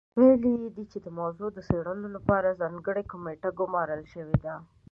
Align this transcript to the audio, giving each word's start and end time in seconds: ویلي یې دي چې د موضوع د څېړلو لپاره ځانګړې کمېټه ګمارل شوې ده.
ویلي 0.19 0.51
یې 0.61 0.69
دي 0.75 0.83
چې 0.91 0.97
د 1.05 1.07
موضوع 1.19 1.49
د 1.53 1.59
څېړلو 1.67 2.07
لپاره 2.15 2.57
ځانګړې 2.61 3.03
کمېټه 3.11 3.49
ګمارل 3.59 4.01
شوې 4.13 4.37
ده. 4.45 4.55